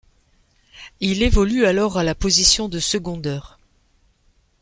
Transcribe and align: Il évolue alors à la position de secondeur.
Il 0.99 1.21
évolue 1.21 1.67
alors 1.67 1.99
à 1.99 2.03
la 2.03 2.15
position 2.15 2.67
de 2.67 2.79
secondeur. 2.79 3.59